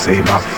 say 0.00 0.22
my 0.22 0.49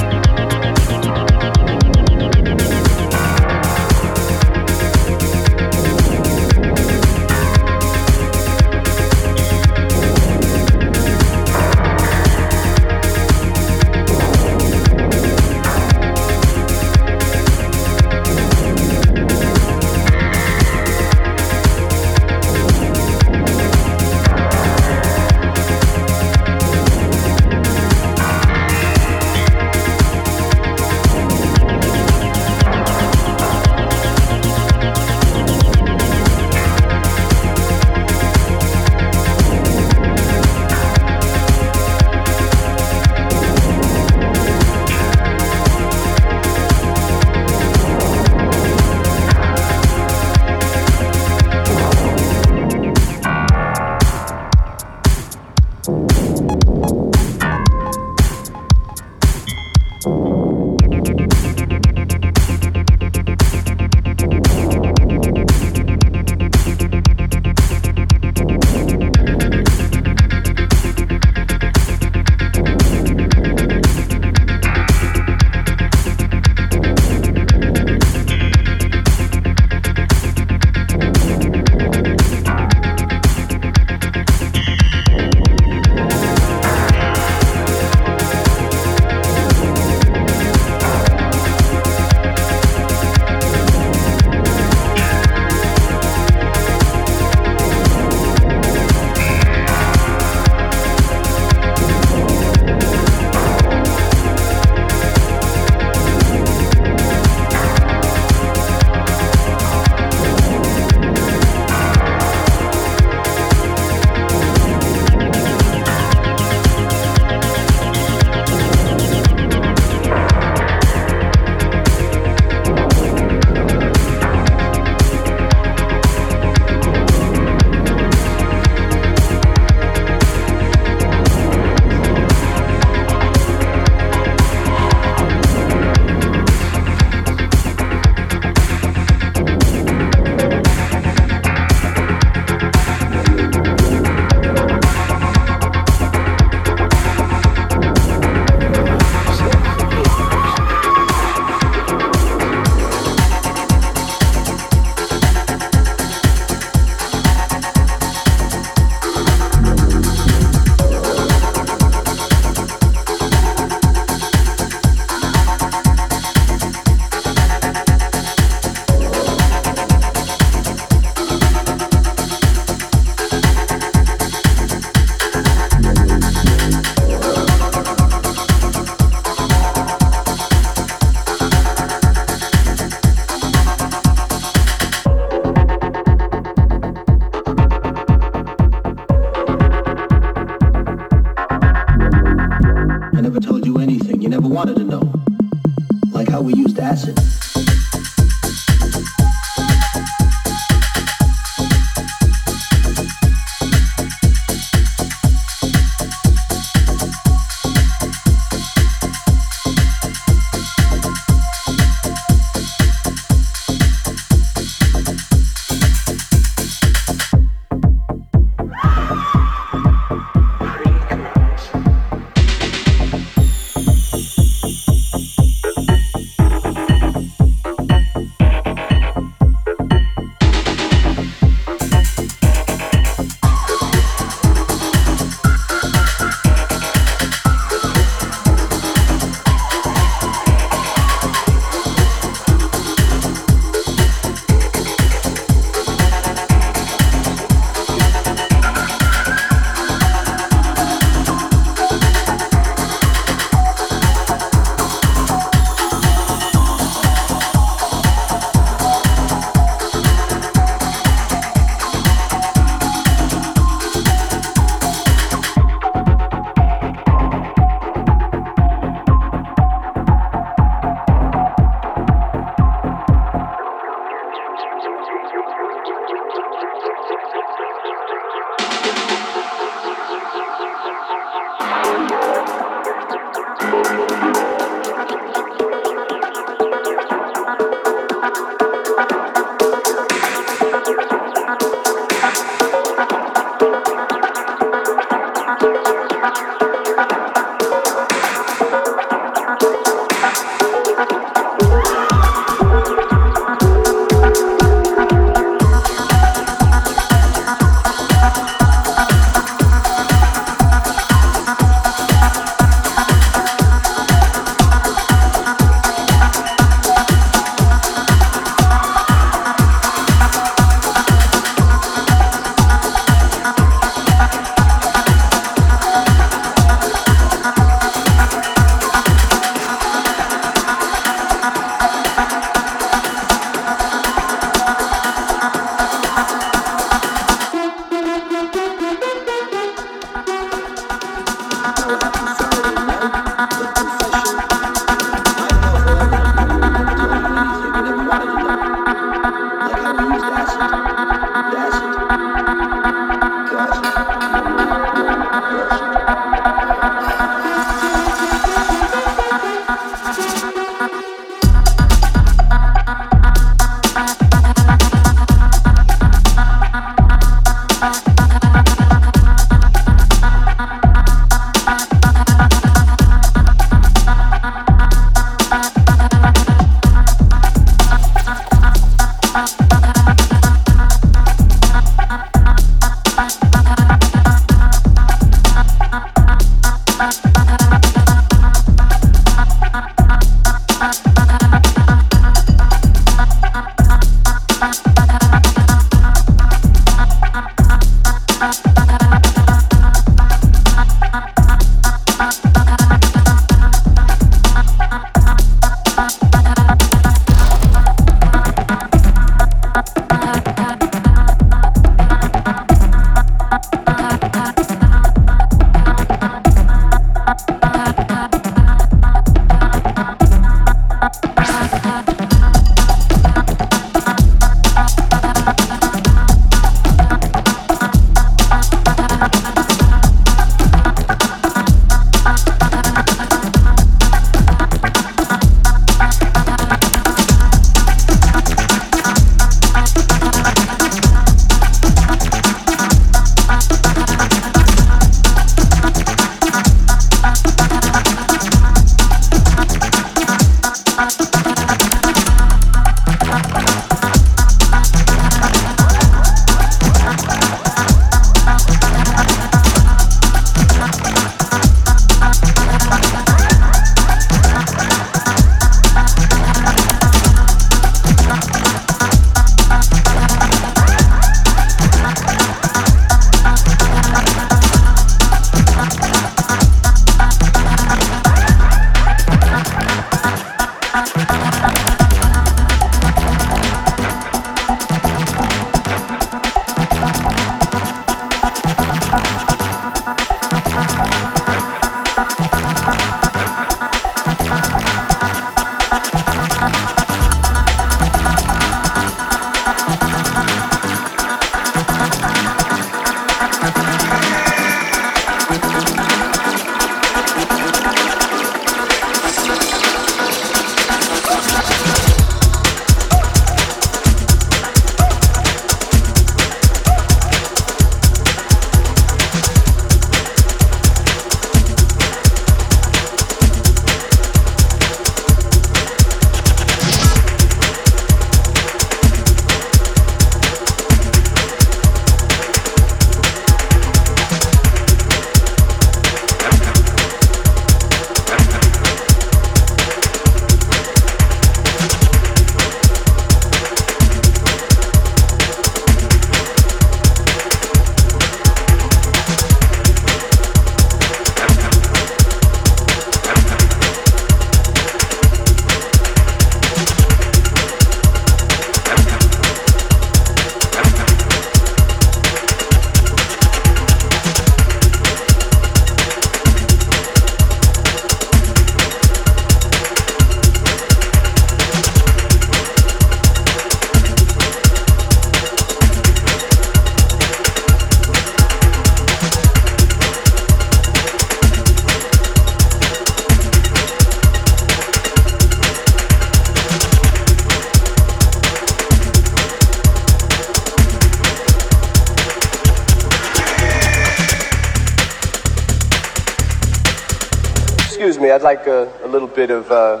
like 598.48 598.66
a, 598.66 598.90
a 599.04 599.06
little 599.06 599.28
bit 599.28 599.50
of 599.50 599.70
uh, 599.70 600.00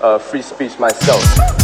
uh, 0.00 0.18
free 0.18 0.40
speech 0.40 0.78
myself. 0.78 1.63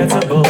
unforgettable. 0.00 0.43